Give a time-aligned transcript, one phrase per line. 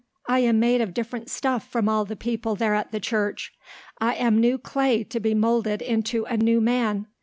[0.27, 3.51] I am made of different stuff from all the people there at the church.
[3.99, 7.05] I am new clay to be moulded into a new man.